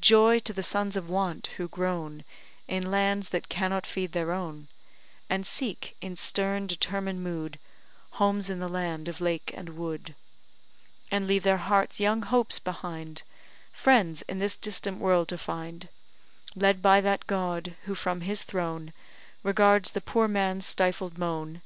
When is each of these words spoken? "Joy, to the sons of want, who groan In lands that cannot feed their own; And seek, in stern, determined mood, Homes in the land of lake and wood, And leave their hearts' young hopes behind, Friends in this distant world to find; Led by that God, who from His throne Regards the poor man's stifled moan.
"Joy, 0.00 0.38
to 0.38 0.54
the 0.54 0.62
sons 0.62 0.96
of 0.96 1.10
want, 1.10 1.48
who 1.58 1.68
groan 1.68 2.24
In 2.68 2.90
lands 2.90 3.28
that 3.28 3.50
cannot 3.50 3.84
feed 3.86 4.12
their 4.12 4.32
own; 4.32 4.68
And 5.28 5.46
seek, 5.46 5.94
in 6.00 6.16
stern, 6.16 6.66
determined 6.66 7.22
mood, 7.22 7.58
Homes 8.12 8.48
in 8.48 8.60
the 8.60 8.68
land 8.70 9.08
of 9.08 9.20
lake 9.20 9.52
and 9.54 9.76
wood, 9.76 10.14
And 11.10 11.26
leave 11.26 11.42
their 11.42 11.58
hearts' 11.58 12.00
young 12.00 12.22
hopes 12.22 12.58
behind, 12.58 13.24
Friends 13.70 14.22
in 14.22 14.38
this 14.38 14.56
distant 14.56 15.00
world 15.00 15.28
to 15.28 15.36
find; 15.36 15.90
Led 16.56 16.80
by 16.80 17.02
that 17.02 17.26
God, 17.26 17.74
who 17.84 17.94
from 17.94 18.22
His 18.22 18.44
throne 18.44 18.94
Regards 19.42 19.90
the 19.90 20.00
poor 20.00 20.28
man's 20.28 20.64
stifled 20.64 21.18
moan. 21.18 21.60